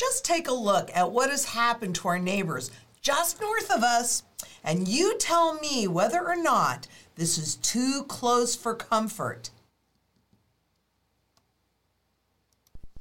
[0.00, 2.70] just take a look at what has happened to our neighbors
[3.02, 4.22] just north of us,
[4.64, 9.50] and you tell me whether or not this is too close for comfort.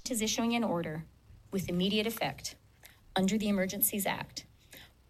[0.10, 1.06] is issuing an order
[1.52, 2.56] with immediate effect
[3.16, 4.44] under the Emergencies Act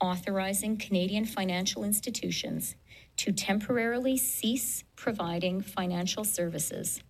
[0.01, 2.75] authorizing Canadian financial institutions
[3.15, 7.01] to temporarily cease providing financial services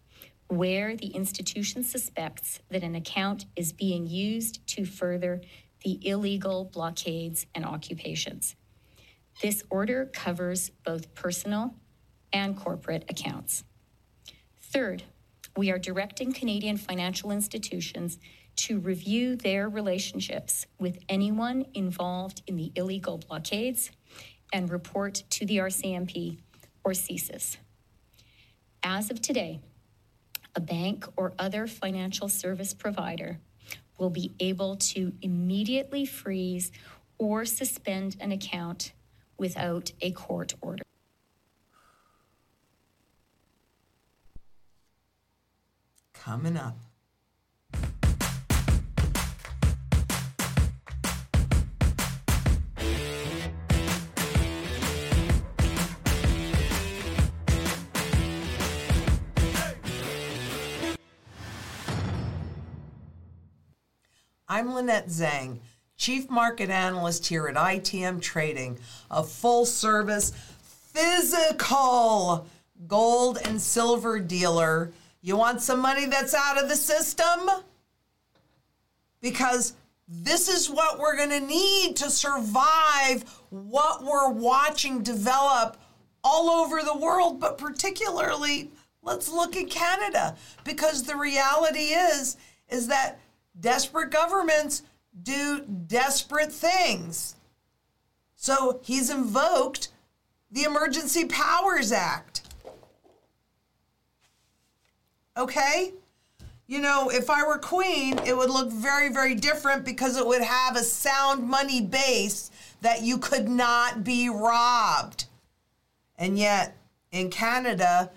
[0.50, 5.42] where the institution suspects that an account is being used to further
[5.86, 8.56] the illegal blockades and occupations.
[9.42, 11.76] This order covers both personal
[12.34, 13.64] and corporate accounts.
[14.62, 15.04] Third,
[15.56, 18.18] we are directing Canadian financial institutions
[18.58, 23.92] to review their relationships with anyone involved in the illegal blockades
[24.52, 26.40] and report to the RCMP
[26.84, 27.58] or CSIS.
[28.84, 29.62] As of today,
[30.60, 33.40] a bank or other financial service provider
[33.98, 36.70] will be able to immediately freeze
[37.18, 38.92] or suspend an account
[39.38, 40.84] without a court order.
[46.14, 46.89] Coming up.
[64.52, 65.60] I'm Lynette Zang,
[65.96, 68.80] Chief Market Analyst here at ITM Trading,
[69.12, 70.32] a full service
[70.64, 72.48] physical
[72.88, 74.92] gold and silver dealer.
[75.22, 77.48] You want some money that's out of the system?
[79.22, 79.74] Because
[80.08, 85.78] this is what we're going to need to survive what we're watching develop
[86.24, 88.72] all over the world, but particularly
[89.04, 92.36] let's look at Canada because the reality is
[92.68, 93.20] is that
[93.60, 94.84] desperate governments
[95.22, 97.36] do desperate things.
[98.36, 99.90] So he's invoked
[100.52, 102.42] the Emergency Powers Act.
[105.38, 105.94] Okay?
[106.68, 110.42] You know, if I were queen, it would look very, very different because it would
[110.42, 115.26] have a sound money base that you could not be robbed.
[116.18, 116.78] And yet,
[117.12, 118.12] in Canada,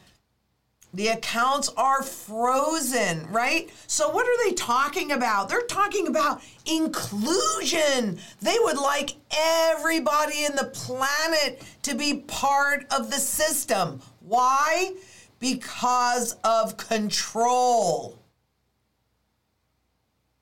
[0.95, 3.71] the accounts are frozen, right?
[3.87, 5.49] So, what are they talking about?
[5.49, 8.19] They're talking about inclusion.
[8.43, 14.01] They would like everybody in the planet to be part of the system.
[14.21, 14.93] Why?
[15.41, 18.19] Because of control.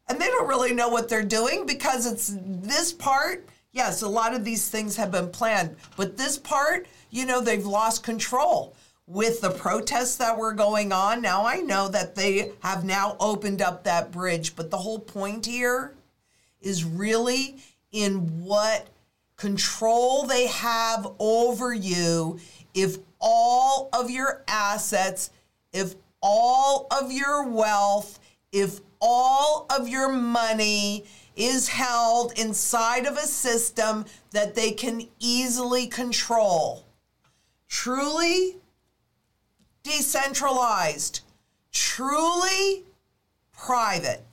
[0.09, 3.49] And they don't really know what they're doing because it's this part.
[3.71, 7.65] Yes, a lot of these things have been planned, but this part, you know, they've
[7.65, 8.75] lost control
[9.11, 11.21] with the protests that were going on.
[11.21, 15.47] Now I know that they have now opened up that bridge, but the whole point
[15.47, 15.95] here
[16.61, 17.57] is really
[17.91, 18.87] in what
[19.37, 22.39] control they have over you
[22.73, 25.31] if all of your assets,
[25.73, 28.21] if all of your wealth,
[28.53, 31.05] if all of your money
[31.35, 36.85] is held inside of a system that they can easily control.
[37.67, 38.60] Truly,
[39.83, 41.21] decentralized,
[41.73, 42.85] truly
[43.53, 44.25] private.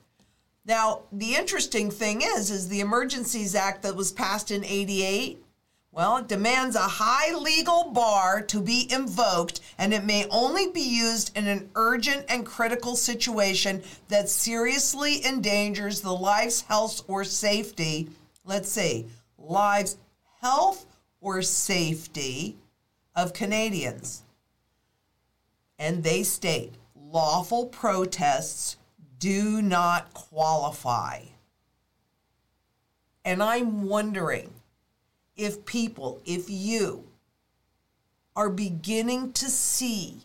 [0.64, 5.42] Now, the interesting thing is, is the Emergencies Act that was passed in 88,
[5.90, 10.82] well, it demands a high legal bar to be invoked, and it may only be
[10.82, 18.10] used in an urgent and critical situation that seriously endangers the lives, health, or safety.
[18.44, 19.06] Let's see,
[19.38, 19.96] lives,
[20.40, 20.86] health,
[21.20, 22.56] or safety
[23.16, 24.22] of Canadians
[25.78, 28.76] and they state lawful protests
[29.18, 31.22] do not qualify.
[33.24, 34.54] And I'm wondering
[35.36, 37.04] if people, if you
[38.34, 40.22] are beginning to see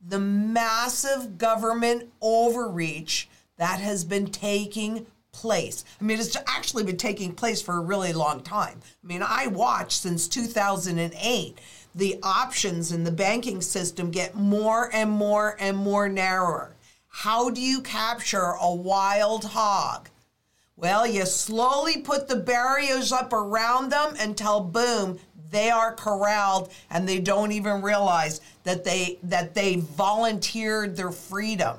[0.00, 5.84] the massive government overreach that has been taking place.
[6.00, 8.80] I mean, it's actually been taking place for a really long time.
[9.02, 11.58] I mean, I watched since 2008
[11.94, 16.74] the options in the banking system get more and more and more narrower.
[17.08, 20.08] How do you capture a wild hog?
[20.76, 27.06] Well, you slowly put the barriers up around them until boom, they are corralled and
[27.06, 31.76] they don't even realize that they that they volunteered their freedom.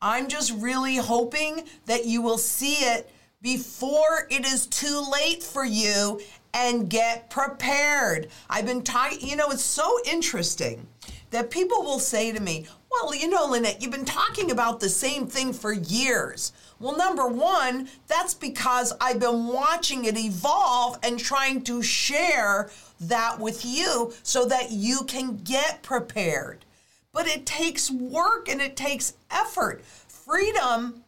[0.00, 3.10] I'm just really hoping that you will see it
[3.40, 6.20] before it is too late for you
[6.54, 8.28] and get prepared.
[8.48, 10.86] I've been talking, you know, it's so interesting
[11.30, 14.88] that people will say to me, Well, you know, Lynette, you've been talking about the
[14.88, 16.52] same thing for years.
[16.80, 22.70] Well, number one, that's because I've been watching it evolve and trying to share
[23.00, 26.64] that with you so that you can get prepared.
[27.12, 29.84] But it takes work and it takes effort.
[29.84, 31.02] Freedom,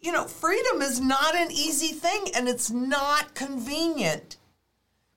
[0.00, 4.36] you know, freedom is not an easy thing and it's not convenient.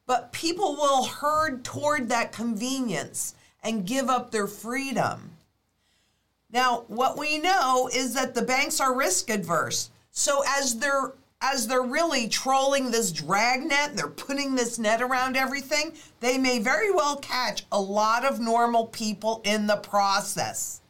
[0.09, 5.33] But people will herd toward that convenience and give up their freedom.
[6.51, 9.91] Now, what we know is that the banks are risk adverse.
[10.09, 11.13] So as they're
[11.43, 16.89] as they're really trolling this dragnet, they're putting this net around everything, they may very
[16.89, 20.81] well catch a lot of normal people in the process.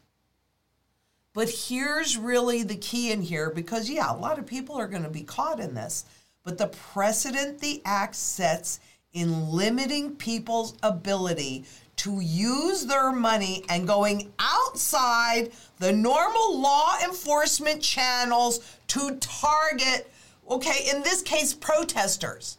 [1.33, 5.04] But here's really the key in here because, yeah, a lot of people are going
[5.04, 6.06] to be caught in this.
[6.45, 8.80] But the precedent the act sets
[9.14, 11.66] in limiting people's ability
[11.98, 20.10] to use their money and going outside the normal law enforcement channels to target,
[20.50, 22.58] okay, in this case, protesters.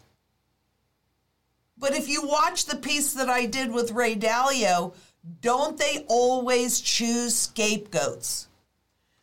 [1.79, 4.95] But if you watch the piece that I did with Ray Dalio,
[5.41, 8.49] don't they always choose scapegoats?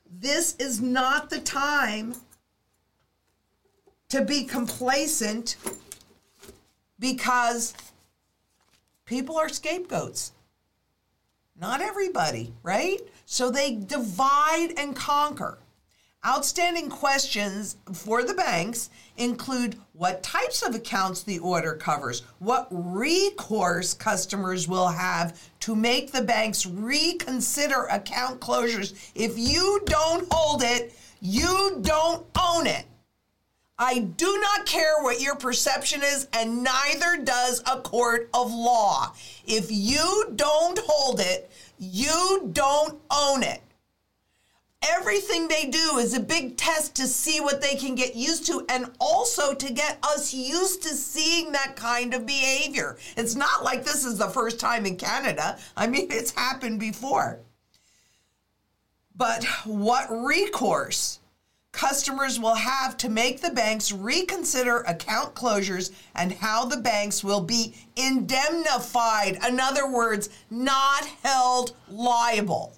[0.10, 2.16] This is not the time
[4.10, 5.58] to be complacent
[7.00, 7.74] because
[9.06, 10.32] people are scapegoats.
[11.60, 13.00] Not everybody, right?
[13.26, 15.58] So they divide and conquer.
[16.26, 23.94] Outstanding questions for the banks include what types of accounts the order covers, what recourse
[23.94, 28.94] customers will have to make the banks reconsider account closures.
[29.16, 32.86] If you don't hold it, you don't own it.
[33.80, 39.14] I do not care what your perception is, and neither does a court of law.
[39.46, 43.62] If you don't hold it, you don't own it.
[44.82, 48.66] Everything they do is a big test to see what they can get used to
[48.70, 52.98] and also to get us used to seeing that kind of behavior.
[53.16, 55.58] It's not like this is the first time in Canada.
[55.76, 57.40] I mean, it's happened before.
[59.16, 61.20] But what recourse
[61.72, 67.42] customers will have to make the banks reconsider account closures and how the banks will
[67.42, 69.38] be indemnified.
[69.48, 72.78] In other words, not held liable.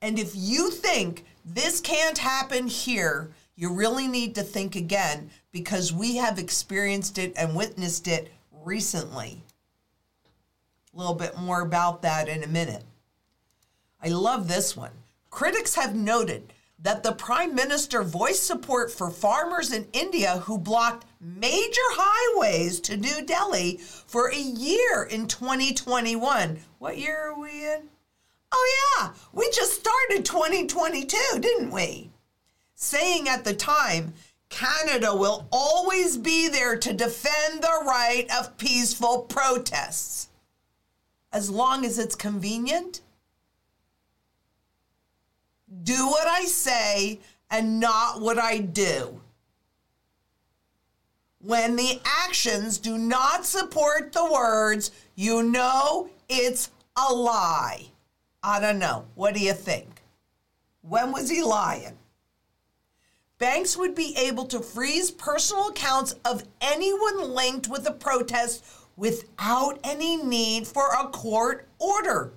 [0.00, 5.92] And if you think this can't happen here, you really need to think again because
[5.92, 8.30] we have experienced it and witnessed it
[8.62, 9.42] recently.
[10.94, 12.84] A little bit more about that in a minute.
[14.00, 14.92] I love this one.
[15.30, 21.06] Critics have noted that the Prime Minister voiced support for farmers in India who blocked
[21.20, 26.58] major highways to New Delhi for a year in 2021.
[26.78, 27.88] What year are we in?
[28.52, 32.10] Oh, yeah, we just started 2022, didn't we?
[32.74, 34.14] Saying at the time,
[34.48, 40.28] Canada will always be there to defend the right of peaceful protests.
[41.32, 43.02] As long as it's convenient
[45.88, 47.18] do what I say
[47.50, 49.22] and not what I do.
[51.40, 57.86] When the actions do not support the words, you know it's a lie.
[58.42, 59.06] I don't know.
[59.14, 60.02] What do you think?
[60.82, 61.96] When was he lying?
[63.38, 68.62] Banks would be able to freeze personal accounts of anyone linked with a protest
[68.96, 72.32] without any need for a court order.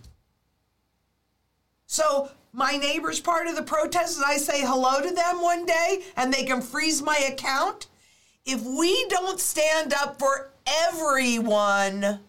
[1.86, 6.04] So my neighbor's part of the protest and I say hello to them one day
[6.18, 7.88] and they can freeze my account,
[8.46, 12.20] if we don't stand up for everyone,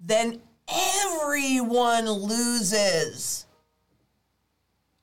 [0.00, 3.46] then everyone loses.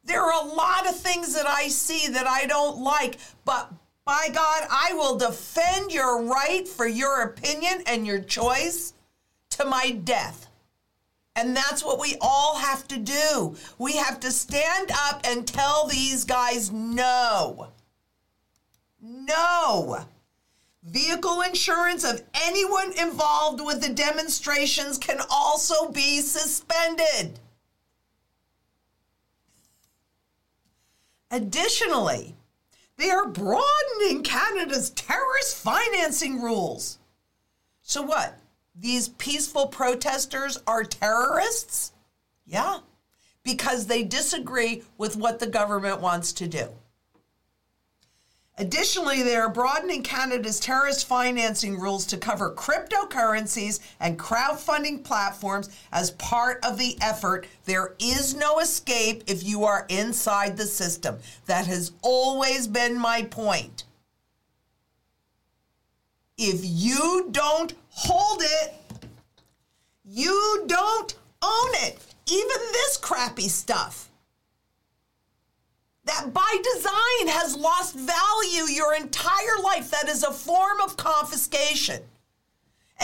[0.03, 3.71] There are a lot of things that I see that I don't like, but
[4.05, 8.93] by God, I will defend your right for your opinion and your choice
[9.51, 10.47] to my death.
[11.35, 13.55] And that's what we all have to do.
[13.77, 17.69] We have to stand up and tell these guys no.
[19.01, 20.05] No.
[20.83, 27.39] Vehicle insurance of anyone involved with the demonstrations can also be suspended.
[31.29, 32.35] Additionally,
[32.97, 36.97] they are broadening Canada's terrorist financing rules.
[37.81, 38.37] So, what?
[38.75, 41.93] These peaceful protesters are terrorists?
[42.45, 42.79] Yeah,
[43.43, 46.69] because they disagree with what the government wants to do.
[48.57, 56.11] Additionally, they are broadening Canada's terrorist financing rules to cover cryptocurrencies and crowdfunding platforms as
[56.11, 57.47] part of the effort.
[57.65, 61.17] There is no escape if you are inside the system.
[61.47, 63.85] That has always been my point.
[66.43, 68.73] If you don't hold it,
[70.03, 71.99] you don't own it.
[72.25, 74.09] Even this crappy stuff
[76.05, 79.91] that by design has lost value your entire life.
[79.91, 82.01] That is a form of confiscation.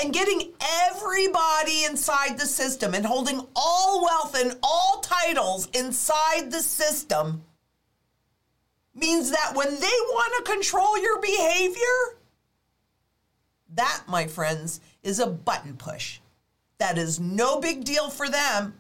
[0.02, 0.54] And getting
[0.88, 7.44] everybody inside the system and holding all wealth and all titles inside the system
[8.96, 12.17] means that when they want to control your behavior,
[13.78, 16.20] that, my friends, is a button push.
[16.80, 18.76] That is no big deal for them.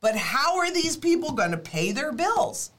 [0.00, 2.72] But how are these people going to pay their bills?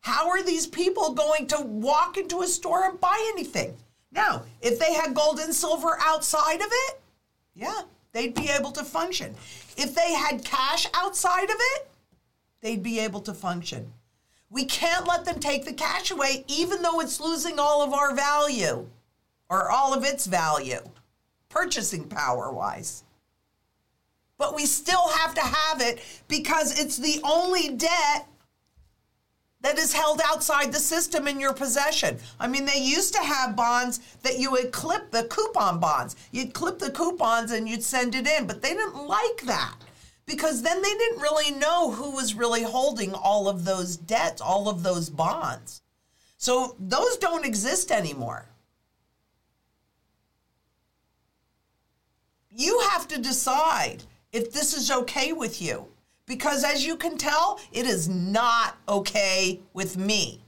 [0.00, 3.76] How are these people going to walk into a store and buy anything?
[4.10, 7.00] Now, if they had gold and silver outside of it,
[7.54, 9.34] yeah, they'd be able to function.
[9.76, 11.90] If they had cash outside of it,
[12.60, 13.92] they'd be able to function.
[14.50, 18.14] We can't let them take the cash away, even though it's losing all of our
[18.14, 18.88] value
[19.48, 20.80] or all of its value,
[21.48, 23.04] purchasing power wise.
[24.36, 28.28] But we still have to have it because it's the only debt
[29.60, 32.18] that is held outside the system in your possession.
[32.38, 36.14] I mean, they used to have bonds that you would clip the coupon bonds.
[36.30, 39.74] You'd clip the coupons and you'd send it in, but they didn't like that
[40.26, 44.68] because then they didn't really know who was really holding all of those debts, all
[44.68, 45.82] of those bonds.
[46.36, 48.46] So those don't exist anymore.
[52.58, 55.86] You have to decide if this is okay with you
[56.26, 60.42] because as you can tell, it is not okay with me.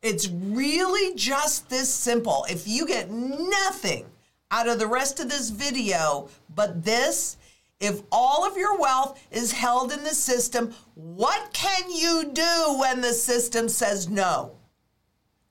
[0.00, 2.46] It's really just this simple.
[2.48, 4.06] If you get nothing
[4.52, 7.36] out of the rest of this video but this,
[7.80, 13.00] if all of your wealth is held in the system, what can you do when
[13.00, 14.52] the system says no?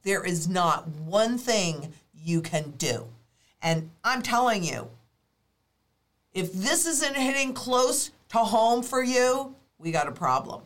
[0.03, 3.09] There is not one thing you can do.
[3.65, 4.91] And I'm telling you,
[6.35, 10.61] if this isn't hitting close to home for you, we got a problem.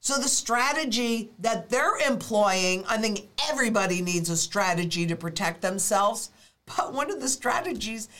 [0.00, 6.30] So, the strategy that they're employing, I think everybody needs a strategy to protect themselves.
[6.66, 8.10] But one of the strategies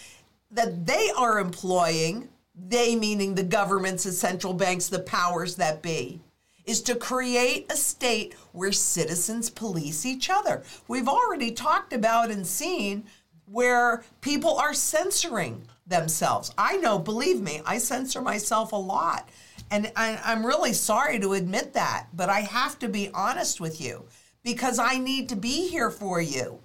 [0.50, 2.30] that they are employing,
[2.68, 6.23] they meaning the governments, the central banks, the powers that be,
[6.68, 10.62] is to create a state where citizens police each other.
[10.87, 13.04] We've already talked about and seen
[13.46, 16.52] where people are censoring themselves.
[16.58, 19.30] I know, believe me, I censor myself a lot.
[19.70, 23.80] And I, I'm really sorry to admit that, but I have to be honest with
[23.80, 24.04] you
[24.44, 26.60] because I need to be here for you.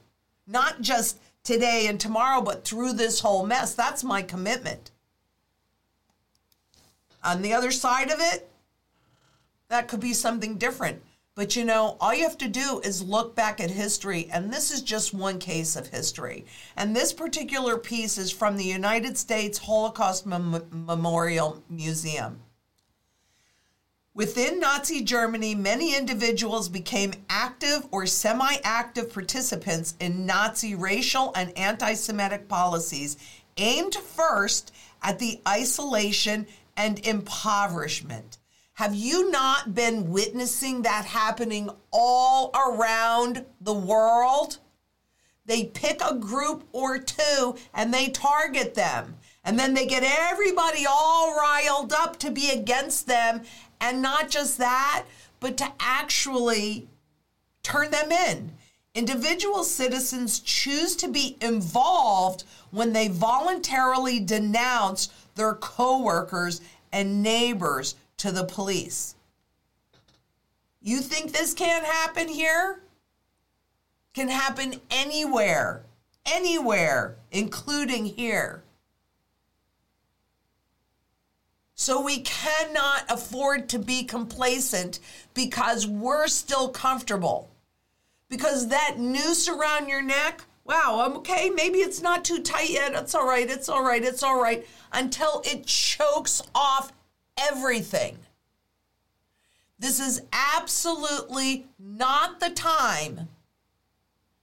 [0.46, 3.74] Not just today and tomorrow, but through this whole mess.
[3.74, 4.92] That's my commitment.
[7.24, 8.50] On the other side of it,
[9.70, 11.02] that could be something different.
[11.36, 14.70] But you know, all you have to do is look back at history, and this
[14.70, 16.46] is just one case of history.
[16.78, 22.40] And this particular piece is from the United States Holocaust Mem- Memorial Museum.
[24.14, 31.58] Within Nazi Germany, many individuals became active or semi active participants in Nazi racial and
[31.58, 33.18] anti Semitic policies
[33.58, 36.46] aimed first at the isolation
[36.78, 38.38] and impoverishment
[38.74, 44.58] have you not been witnessing that happening all around the world?
[45.46, 49.18] They pick a group or two and they target them.
[49.44, 53.42] And then they get everybody all riled up to be against them.
[53.80, 55.06] And not just that,
[55.40, 56.88] but to actually
[57.62, 58.54] turn them in.
[58.96, 66.62] Individual citizens choose to be involved when they voluntarily denounce their coworkers
[66.92, 69.16] and neighbors to the police.
[70.82, 72.80] You think this can't happen here?
[74.14, 75.84] Can happen anywhere,
[76.26, 78.64] anywhere, including here.
[81.76, 85.02] So we cannot afford to be complacent
[85.34, 87.50] because we're still comfortable.
[88.30, 92.94] Because that noose around your neck, wow, I'm okay, maybe it's not too tight yet.
[92.96, 96.94] It's all right, it's all right, it's all right, until it chokes off
[97.38, 98.18] everything.
[99.80, 103.28] This is absolutely not the time.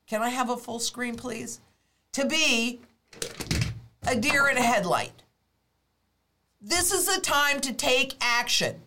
[0.06, 1.60] Can I have a full screen, please?
[2.12, 2.80] To be
[4.06, 5.22] a deer in a headlight.
[6.60, 8.82] This is the time to take action.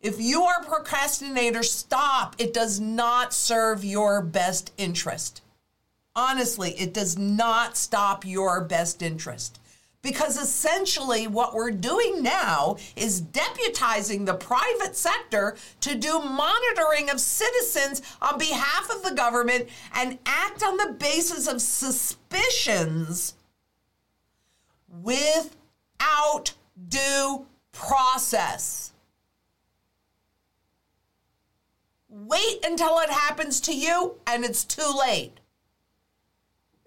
[0.00, 2.36] If you are a procrastinator, stop.
[2.38, 5.42] It does not serve your best interest.
[6.14, 9.57] Honestly, it does not stop your best interest.
[10.08, 17.20] Because essentially, what we're doing now is deputizing the private sector to do monitoring of
[17.20, 23.34] citizens on behalf of the government and act on the basis of suspicions
[25.02, 26.54] without
[26.88, 28.94] due process.
[32.08, 35.38] Wait until it happens to you and it's too late.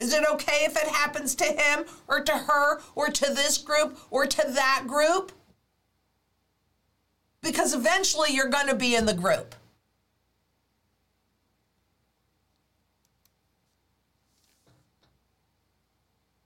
[0.01, 3.99] Is it okay if it happens to him or to her or to this group
[4.09, 5.31] or to that group?
[7.41, 9.53] Because eventually you're going to be in the group.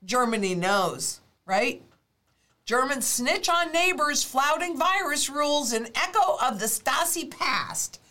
[0.04, 1.82] Germany knows, right?
[2.66, 8.02] Germans snitch on neighbors flouting virus rules in echo of the Stasi past.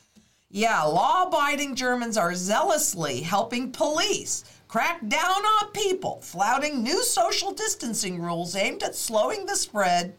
[0.49, 7.53] Yeah, law abiding Germans are zealously helping police crack down on people flouting new social
[7.53, 10.17] distancing rules aimed at slowing the spread,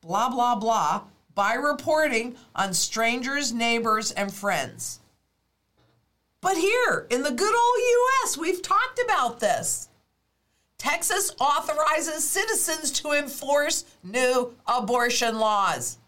[0.00, 1.02] blah, blah, blah,
[1.34, 5.00] by reporting on strangers, neighbors, and friends.
[6.40, 9.88] But here in the good old US, we've talked about this.
[10.78, 15.98] Texas authorizes citizens to enforce new abortion laws.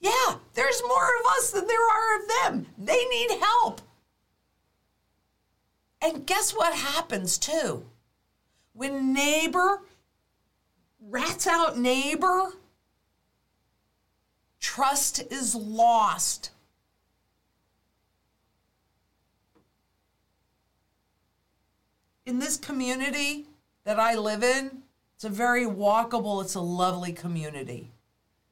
[0.00, 2.66] Yeah, there's more of us than there are of them.
[2.76, 3.82] They need help.
[6.02, 7.84] And guess what happens too?
[8.72, 9.82] When neighbor
[11.00, 12.52] rats out neighbor,
[14.58, 16.50] trust is lost.
[22.26, 23.46] In this community
[23.84, 24.82] that I live in,
[25.16, 27.90] it's a very walkable, it's a lovely community.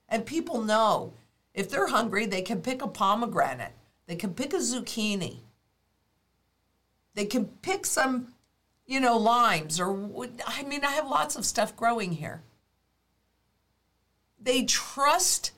[0.09, 1.13] And people know
[1.55, 3.73] if they're hungry, they can pick a pomegranate,
[4.07, 5.39] they can pick a zucchini,
[7.15, 8.35] they can pick some,
[8.87, 9.91] you know, limes or,
[10.47, 12.43] I mean, I have lots of stuff growing here.
[14.41, 15.53] They trust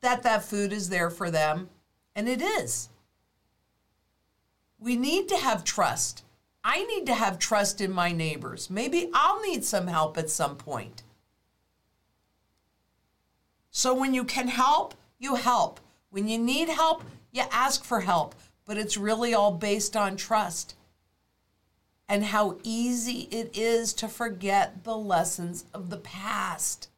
[0.00, 1.68] that that food is there for them,
[2.14, 2.88] and it is.
[4.78, 6.22] We need to have trust.
[6.62, 8.68] I need to have trust in my neighbors.
[8.68, 11.02] Maybe I'll need some help at some point.
[13.70, 15.80] So when you can help, you help.
[16.10, 18.34] When you need help, you ask for help.
[18.64, 20.74] But it's really all based on trust
[22.08, 26.88] and how easy it is to forget the lessons of the past.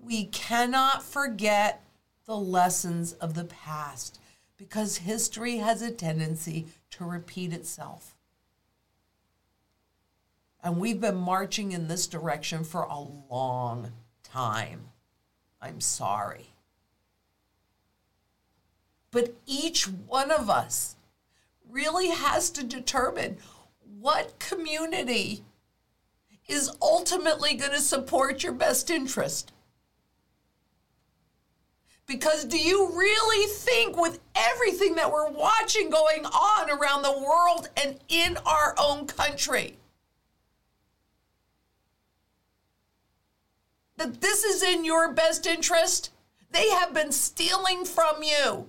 [0.00, 1.82] We cannot forget
[2.26, 4.20] the lessons of the past
[4.56, 8.14] because history has a tendency to repeat itself.
[10.62, 14.90] And we've been marching in this direction for a long time.
[15.60, 16.50] I'm sorry.
[19.10, 20.94] But each one of us
[21.70, 23.36] really has to determine
[23.98, 25.44] what community
[26.48, 29.52] is ultimately going to support your best interest.
[32.06, 37.68] Because do you really think, with everything that we're watching going on around the world
[37.80, 39.76] and in our own country,
[43.96, 46.10] that this is in your best interest?
[46.50, 48.66] They have been stealing from you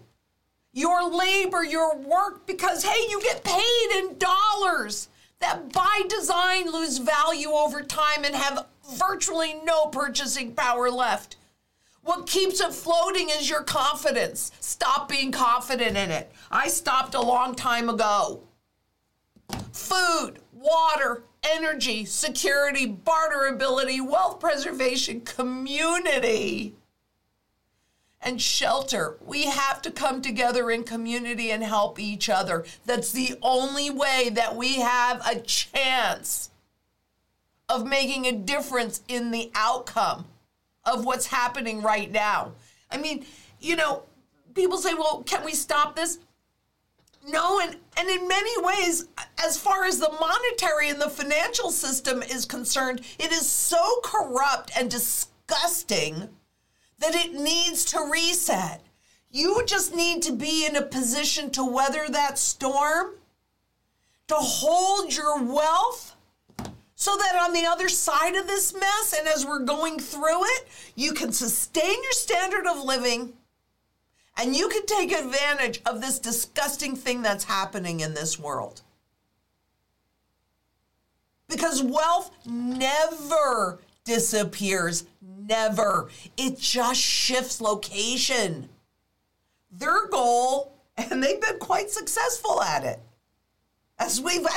[0.73, 6.97] your labor, your work, because hey, you get paid in dollars that by design lose
[6.99, 11.35] value over time and have virtually no purchasing power left.
[12.03, 14.51] What keeps it floating is your confidence.
[14.59, 16.31] Stop being confident in it.
[16.49, 18.41] I stopped a long time ago.
[19.71, 26.75] Food, water, energy, security, barterability, wealth preservation, community
[28.21, 29.17] and shelter.
[29.25, 32.65] We have to come together in community and help each other.
[32.85, 36.51] That's the only way that we have a chance
[37.67, 40.25] of making a difference in the outcome
[40.85, 42.51] of what's happening right now.
[42.91, 43.25] I mean,
[43.59, 44.03] you know,
[44.53, 46.19] people say, well, can we stop this?
[47.27, 49.07] No, and, and in many ways,
[49.43, 54.71] as far as the monetary and the financial system is concerned, it is so corrupt
[54.75, 56.29] and disgusting
[57.01, 58.81] that it needs to reset.
[59.29, 63.15] You just need to be in a position to weather that storm,
[64.27, 66.15] to hold your wealth,
[66.95, 70.67] so that on the other side of this mess, and as we're going through it,
[70.95, 73.33] you can sustain your standard of living
[74.37, 78.81] and you can take advantage of this disgusting thing that's happening in this world.
[81.49, 85.05] Because wealth never disappears,
[85.51, 86.07] Never.
[86.37, 88.69] It just shifts location.
[89.69, 93.01] Their goal, and they've been quite successful at it,
[93.99, 94.47] as we've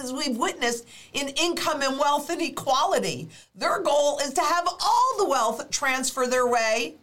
[0.00, 3.28] as we've witnessed in income and wealth inequality.
[3.56, 6.94] Their goal is to have all the wealth transfer their way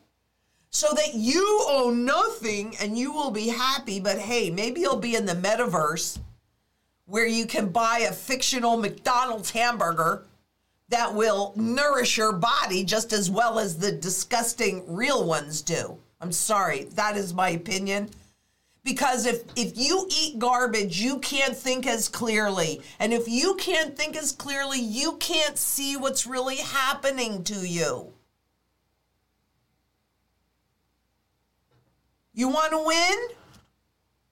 [0.69, 5.15] so that you own nothing and you will be happy, but hey, maybe you'll be
[5.15, 6.17] in the metaverse
[7.05, 10.23] where you can buy a fictional McDonald's hamburger
[10.93, 15.97] that will nourish your body just as well as the disgusting real ones do.
[16.21, 18.11] I'm sorry, that is my opinion.
[18.83, 22.79] Because if, if you eat garbage, you can't think as clearly.
[22.99, 28.13] And if you can't think as clearly, you can't see what's really happening to you.
[32.35, 33.17] You want to win?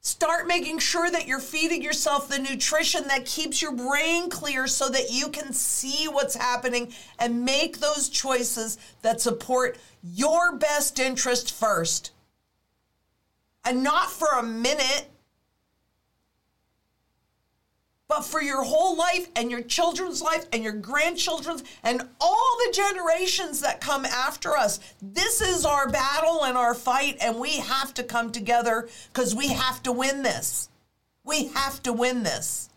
[0.03, 4.89] Start making sure that you're feeding yourself the nutrition that keeps your brain clear so
[4.89, 11.53] that you can see what's happening and make those choices that support your best interest
[11.53, 12.13] first.
[13.63, 15.10] And not for a minute,
[18.11, 22.73] but for your whole life and your children's life and your grandchildren's and all the
[22.73, 24.81] generations that come after us.
[25.01, 29.47] This is our battle and our fight, and we have to come together because we
[29.47, 30.67] have to win this.
[31.23, 32.69] We have to win this.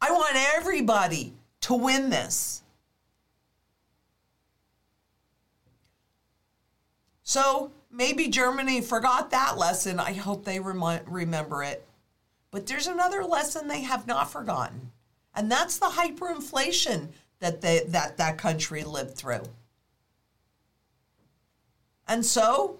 [0.00, 2.62] I want everybody to win this.
[7.24, 9.98] So maybe Germany forgot that lesson.
[9.98, 11.84] I hope they rem- remember it.
[12.54, 14.92] But there's another lesson they have not forgotten,
[15.34, 17.08] and that's the hyperinflation
[17.40, 19.42] that they, that that country lived through.
[22.06, 22.78] And so,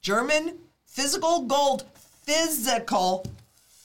[0.00, 1.84] German physical gold,
[2.22, 3.26] physical,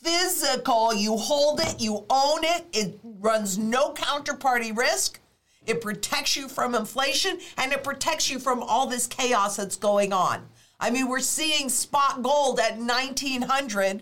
[0.02, 5.20] physical, you hold it, you own it, it runs no counterparty risk.
[5.66, 10.14] It protects you from inflation and it protects you from all this chaos that's going
[10.14, 10.48] on.
[10.80, 14.02] I mean, we're seeing spot gold at 1900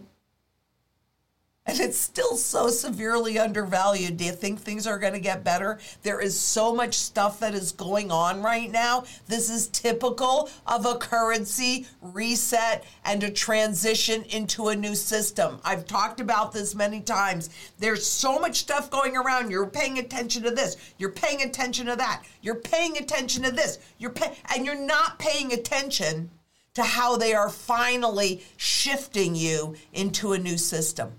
[1.65, 4.17] and it's still so severely undervalued.
[4.17, 5.79] Do you think things are going to get better?
[6.01, 9.05] There is so much stuff that is going on right now.
[9.27, 15.59] This is typical of a currency reset and a transition into a new system.
[15.63, 17.49] I've talked about this many times.
[17.79, 19.49] There's so much stuff going around.
[19.49, 20.75] You're paying attention to this.
[20.97, 22.23] You're paying attention to that.
[22.41, 23.79] You're paying attention to this.
[23.97, 26.29] You're pay- and you're not paying attention
[26.73, 31.13] to how they are finally shifting you into a new system.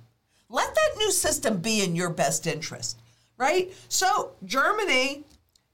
[0.55, 3.01] Let that new system be in your best interest,
[3.37, 3.75] right?
[3.88, 5.25] So, Germany,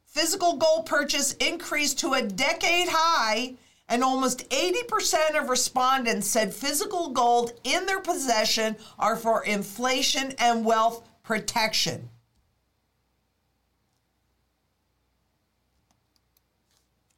[0.06, 3.56] physical gold purchase increased to a decade high,
[3.90, 10.64] and almost 80% of respondents said physical gold in their possession are for inflation and
[10.64, 12.08] wealth protection.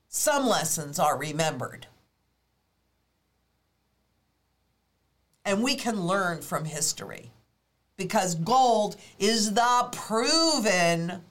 [0.09, 1.87] Some lessons are remembered.
[5.45, 7.31] And we can learn from history
[8.03, 11.23] because gold is the proven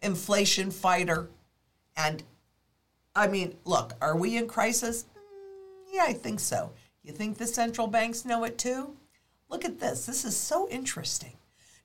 [0.00, 1.28] inflation fighter.
[1.94, 2.22] And
[3.14, 5.04] I mean, look, are we in crisis?
[5.14, 6.72] Mm, yeah, I think so.
[7.04, 8.96] You think the central banks know it too?
[9.50, 10.06] Look at this.
[10.06, 11.34] This is so interesting.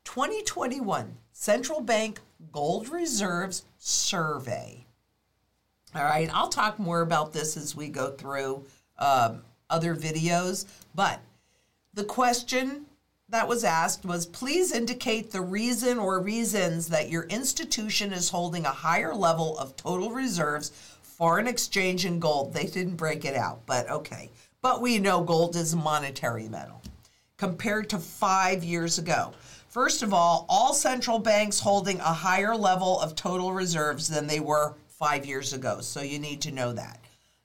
[0.06, 2.22] 2021 Central Bank
[2.54, 4.86] Gold Reserves Survey.
[5.94, 8.64] All right, I'll talk more about this as we go through
[8.98, 11.20] um, other videos, but
[11.94, 12.87] the question
[13.30, 18.66] that was asked was please indicate the reason or reasons that your institution is holding
[18.66, 22.54] a higher level of total reserves, foreign exchange, and gold.
[22.54, 24.30] They didn't break it out, but okay.
[24.62, 26.82] But we know gold is a monetary metal
[27.36, 29.34] compared to five years ago.
[29.68, 34.40] First of all, all central banks holding a higher level of total reserves than they
[34.40, 35.82] were five years ago.
[35.82, 37.00] So you need to know that.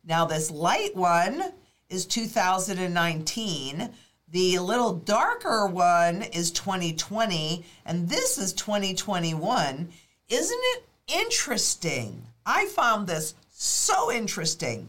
[0.04, 1.52] Now, this light one
[1.90, 3.90] is 2019
[4.32, 9.88] the little darker one is 2020, and this is 2021.
[10.28, 12.22] Isn't it interesting?
[12.46, 14.88] I found this so interesting.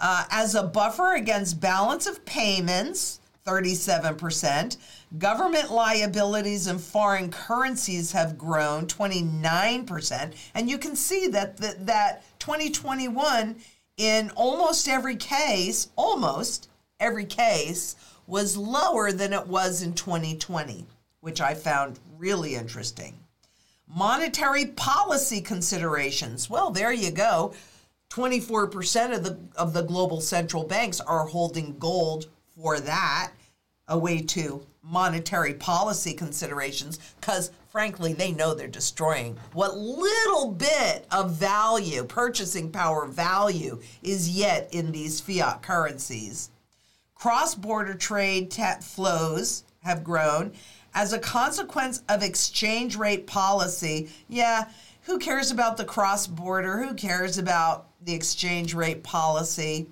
[0.00, 4.76] Uh, as a buffer against balance of payments, 37%,
[5.18, 10.34] government liabilities and foreign currencies have grown 29%.
[10.54, 13.56] And you can see that, that, that 2021,
[13.96, 16.68] in almost every case, almost
[17.00, 17.96] every case,
[18.28, 20.86] was lower than it was in 2020,
[21.20, 23.18] which I found really interesting.
[23.88, 26.50] Monetary policy considerations.
[26.50, 27.54] Well, there you go.
[28.10, 33.32] 24% of the of the global central banks are holding gold for that.
[33.88, 41.32] away to monetary policy considerations because frankly they know they're destroying what little bit of
[41.32, 46.50] value purchasing power value is yet in these fiat currencies
[47.18, 48.52] cross-border trade
[48.82, 50.52] flows have grown.
[50.94, 54.68] As a consequence of exchange rate policy yeah
[55.08, 56.76] who cares about the cross-border?
[56.76, 59.86] Who cares about the exchange rate policy?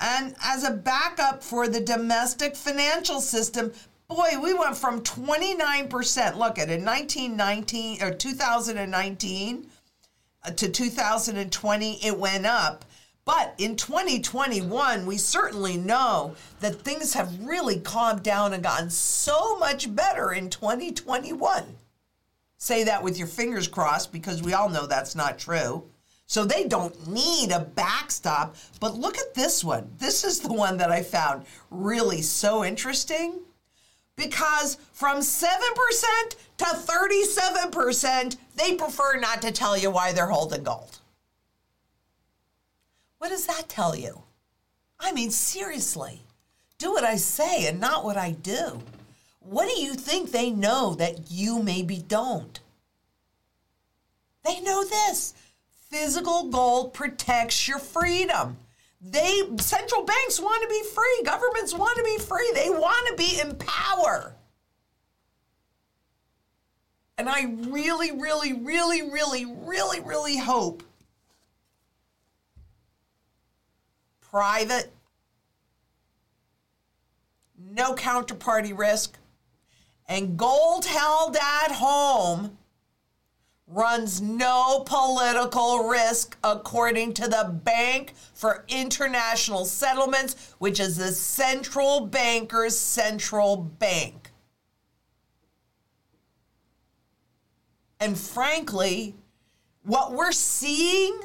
[0.00, 3.72] And as a backup for the domestic financial system
[4.08, 9.66] boy, we went from 29%, look at it, 1919 or 2019
[10.42, 12.86] uh, to 2020, it went up.
[13.24, 19.58] But in 2021, we certainly know that things have really calmed down and gotten so
[19.58, 21.64] much better in 2021.
[22.58, 25.84] Say that with your fingers crossed because we all know that's not true.
[26.26, 28.56] So they don't need a backstop.
[28.80, 29.90] But look at this one.
[29.98, 33.40] This is the one that I found really so interesting
[34.16, 35.48] because from 7%
[36.58, 40.98] to 37%, they prefer not to tell you why they're holding gold.
[43.24, 44.20] What does that tell you?
[45.00, 46.20] I mean, seriously,
[46.76, 48.82] do what I say and not what I do.
[49.40, 52.60] What do you think they know that you maybe don't?
[54.44, 55.32] They know this
[55.88, 58.58] physical gold protects your freedom.
[59.00, 62.52] They central banks want to be free, governments want to be free.
[62.54, 64.34] They want to be in power.
[67.16, 70.82] And I really, really, really, really, really, really hope
[74.34, 74.92] private,
[77.56, 79.16] no counterparty risk,
[80.08, 82.58] and gold held at home
[83.68, 92.00] runs no political risk according to the Bank for International Settlements, which is the central
[92.00, 94.32] banker's central bank.
[98.00, 99.14] And frankly,
[99.84, 101.20] what we're seeing,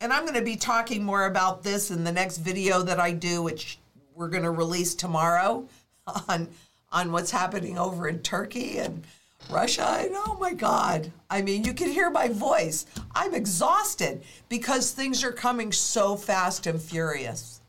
[0.00, 3.12] and I'm going to be talking more about this in the next video that I
[3.12, 3.78] do, which
[4.14, 5.66] we're going to release tomorrow
[6.28, 6.48] on
[6.92, 9.04] on what's happening over in Turkey and
[9.50, 11.12] Russia, and oh my God.
[11.28, 12.86] I mean, you can hear my voice.
[13.14, 17.60] I'm exhausted because things are coming so fast and furious.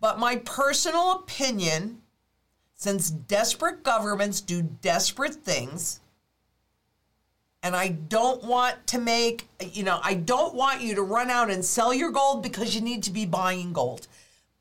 [0.00, 2.02] But my personal opinion,
[2.74, 6.00] since desperate governments do desperate things,
[7.62, 11.50] and I don't want to make, you know, I don't want you to run out
[11.50, 14.06] and sell your gold because you need to be buying gold.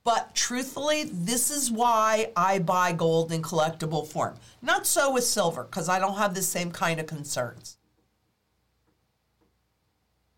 [0.03, 4.35] But truthfully, this is why I buy gold in collectible form.
[4.61, 7.77] Not so with silver, because I don't have the same kind of concerns.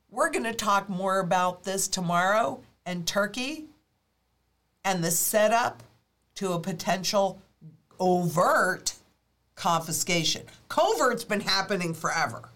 [0.10, 3.66] We're going to talk more about this tomorrow and Turkey
[4.86, 5.84] and the setup
[6.36, 7.42] to a potential
[8.00, 8.94] overt
[9.58, 10.44] confiscation.
[10.70, 12.50] Covert's been happening forever,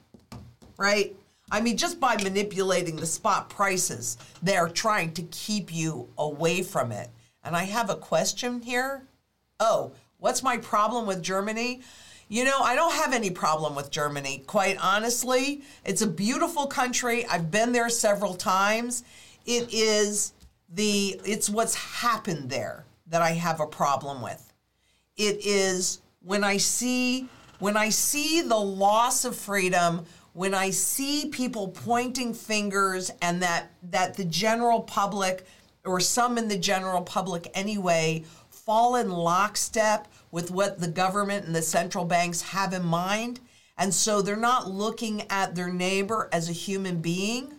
[0.77, 1.13] right?
[1.51, 6.93] I mean, just by manipulating the spot prices, they're trying to keep you away from
[6.93, 7.09] it.
[7.43, 9.03] And I have a question here.
[9.59, 11.81] Oh, what's my problem with Germany?
[12.29, 15.63] You know, I don't have any problem with Germany, quite honestly.
[15.83, 17.25] It's a beautiful country.
[17.25, 19.03] I've been there several times.
[19.45, 20.31] It is
[20.69, 24.53] the it's what's happened there that I have a problem with.
[25.17, 27.27] It is when I see
[27.59, 33.71] when I see the loss of freedom when I see people pointing fingers and that
[33.83, 35.45] that the general public
[35.83, 41.55] or some in the general public anyway fall in lockstep with what the government and
[41.55, 43.39] the central banks have in mind.
[43.77, 47.55] And so they're not looking at their neighbor as a human being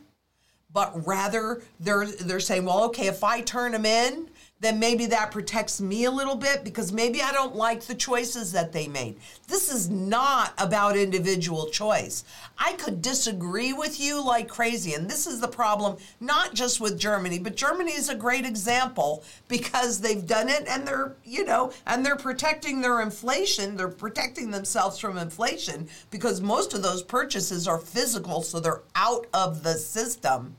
[0.72, 4.30] but rather they're they're saying well okay if I turn them in
[4.62, 8.52] then maybe that protects me a little bit because maybe I don't like the choices
[8.52, 9.16] that they made.
[9.48, 12.22] This is not about individual choice.
[12.56, 14.94] I could disagree with you like crazy.
[14.94, 19.24] And this is the problem, not just with Germany, but Germany is a great example
[19.48, 23.76] because they've done it and they're, you know, and they're protecting their inflation.
[23.76, 29.26] They're protecting themselves from inflation because most of those purchases are physical, so they're out
[29.34, 30.54] of the system.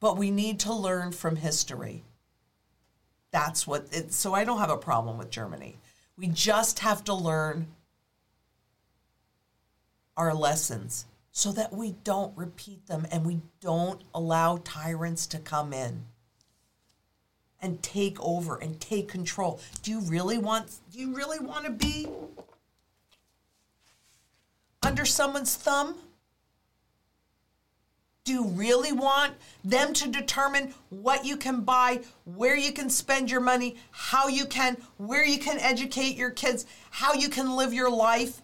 [0.00, 2.02] But we need to learn from history.
[3.32, 5.78] That's what it, so I don't have a problem with Germany.
[6.16, 7.68] We just have to learn
[10.16, 15.72] our lessons so that we don't repeat them and we don't allow tyrants to come
[15.72, 16.04] in
[17.62, 19.60] and take over and take control.
[19.82, 22.08] Do you really want do you really want to be
[24.82, 25.94] under someone's thumb?
[28.24, 29.32] Do you really want
[29.64, 34.44] them to determine what you can buy, where you can spend your money, how you
[34.44, 38.42] can, where you can educate your kids, how you can live your life?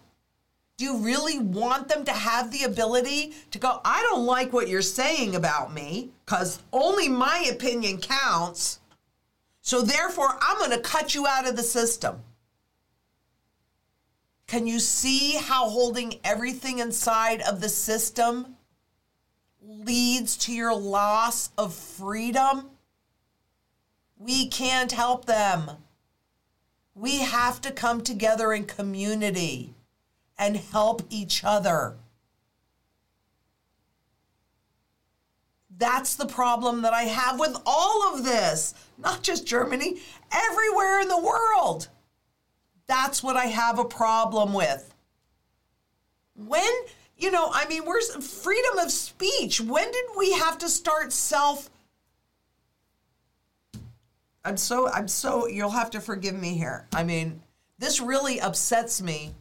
[0.77, 4.67] Do you really want them to have the ability to go, I don't like what
[4.67, 8.79] you're saying about me because only my opinion counts.
[9.61, 12.21] So therefore, I'm going to cut you out of the system.
[14.47, 18.56] Can you see how holding everything inside of the system
[19.67, 22.69] leads to your loss of freedom?
[24.17, 25.71] We can't help them.
[26.95, 29.75] We have to come together in community
[30.39, 31.95] and help each other.
[35.77, 39.97] That's the problem that I have with all of this, not just Germany,
[40.31, 41.89] everywhere in the world.
[42.87, 44.93] That's what I have a problem with.
[46.35, 46.71] When,
[47.17, 49.59] you know, I mean, where's freedom of speech?
[49.61, 51.69] When did we have to start self?
[54.45, 56.87] I'm so, I'm so, you'll have to forgive me here.
[56.93, 57.41] I mean,
[57.79, 59.33] this really upsets me.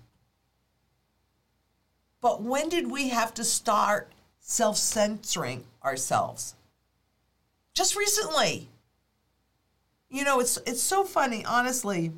[2.20, 4.10] But when did we have to start
[4.40, 6.54] self censoring ourselves?
[7.74, 8.68] Just recently.
[10.08, 12.12] You know, it's it's so funny, honestly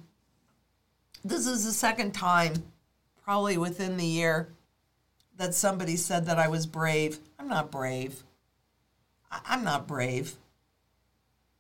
[1.25, 2.55] this is the second time,
[3.23, 4.49] probably within the year,
[5.39, 7.19] that somebody said that I was brave.
[7.39, 8.23] I'm not brave.
[9.31, 10.35] I'm not brave.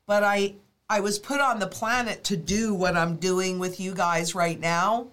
[0.06, 0.54] But I
[0.90, 4.58] I was put on the planet to do what I'm doing with you guys right
[4.58, 5.08] now.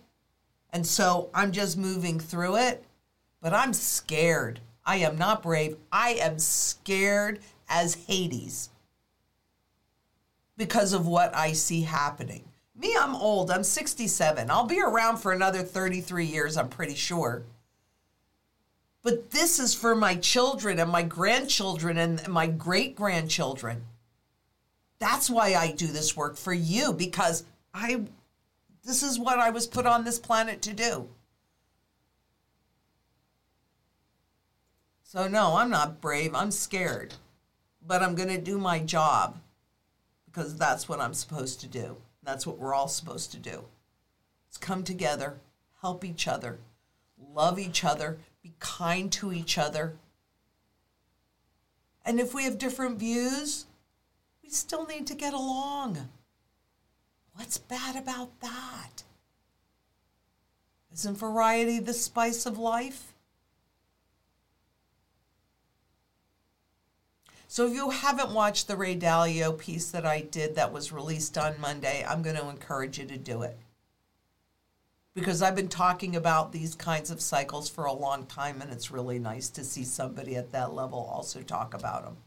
[0.71, 2.83] And so I'm just moving through it.
[3.41, 4.61] But I'm scared.
[4.85, 5.77] I am not brave.
[5.91, 8.69] I am scared as Hades
[10.57, 12.45] because of what I see happening.
[12.75, 13.51] Me, I'm old.
[13.51, 14.49] I'm 67.
[14.49, 17.43] I'll be around for another 33 years, I'm pretty sure.
[19.05, 23.85] But this is for my children and my grandchildren and my great grandchildren.
[24.97, 28.05] That's why I do this work for you because I
[28.83, 31.07] this is what I was put on this planet to do.
[35.03, 36.33] So no, I'm not brave.
[36.33, 37.13] I'm scared.
[37.85, 39.37] But I'm going to do my job
[40.25, 41.97] because that's what I'm supposed to do.
[42.23, 43.65] That's what we're all supposed to do.
[44.47, 45.35] Let's come together,
[45.81, 46.57] help each other,
[47.31, 49.95] love each other, be kind to each other.
[52.05, 53.65] And if we have different views,
[54.43, 56.09] we still need to get along.
[57.33, 59.01] What's bad about that?
[60.93, 63.13] Isn't variety the spice of life?
[67.47, 71.35] So if you haven't watched the Ray Dalio piece that I did that was released
[71.35, 73.57] on Monday, I'm going to encourage you to do it.
[75.15, 78.91] Because I've been talking about these kinds of cycles for a long time, and it's
[78.91, 82.17] really nice to see somebody at that level also talk about them.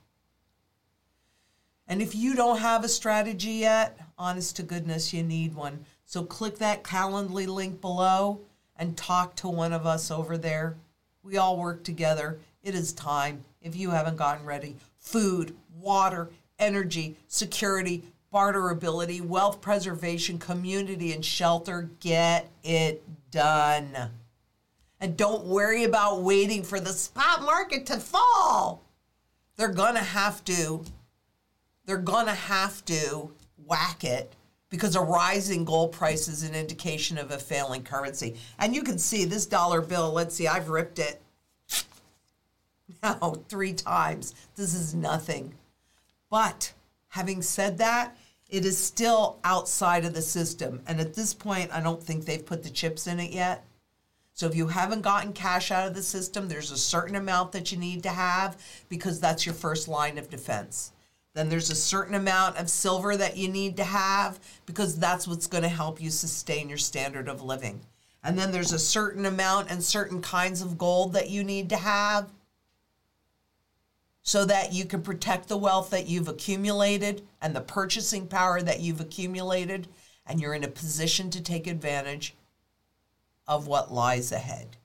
[1.86, 5.84] And if you don't have a strategy yet, honest to goodness, you need one.
[6.06, 8.40] So click that Calendly link below
[8.76, 10.76] and talk to one of us over there.
[11.22, 12.38] We all work together.
[12.62, 20.38] It is time if you haven't gotten ready food, water, energy, security, barterability, wealth preservation,
[20.38, 21.90] community, and shelter.
[22.00, 24.10] Get it done.
[25.00, 28.82] And don't worry about waiting for the spot market to fall.
[29.56, 30.84] They're going to have to.
[31.84, 33.30] They're going to have to
[33.64, 34.34] whack it
[34.70, 38.36] because a rising gold price is an indication of a failing currency.
[38.58, 41.22] And you can see this dollar bill, let's see, I've ripped it
[43.02, 44.34] now three times.
[44.56, 45.54] This is nothing.
[46.30, 46.74] But
[47.08, 48.16] having said that,
[48.48, 50.80] it is still outside of the system.
[50.86, 53.64] And at this point, I don't think they've put the chips in it yet.
[54.32, 57.72] So if you haven't gotten cash out of the system, there's a certain amount that
[57.72, 58.56] you need to have
[58.88, 60.92] because that's your first line of defense.
[61.34, 65.46] Then there's a certain amount of silver that you need to have because that's what's
[65.46, 67.80] going to help you sustain your standard of living.
[68.22, 71.76] And then there's a certain amount and certain kinds of gold that you need to
[71.76, 72.32] have
[74.28, 78.78] so that you can protect the wealth that you've accumulated and the purchasing power that
[78.78, 79.88] you've accumulated,
[80.26, 82.34] and you're in a position to take advantage
[83.46, 84.76] of what lies ahead.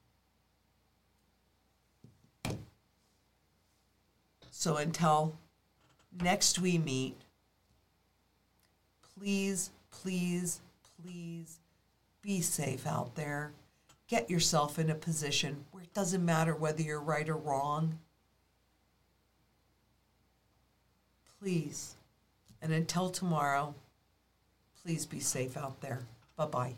[4.49, 5.35] So until
[6.21, 7.17] next we meet,
[9.13, 10.61] please, please,
[11.01, 11.59] please
[12.21, 13.51] be safe out there.
[14.07, 17.99] Get yourself in a position where it doesn't matter whether you're right or wrong
[21.43, 21.95] Please.
[22.61, 23.75] And until tomorrow,
[24.81, 25.99] please be safe out there.
[26.37, 26.75] Bye bye.